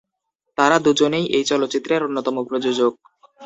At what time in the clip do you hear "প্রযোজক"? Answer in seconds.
2.43-2.93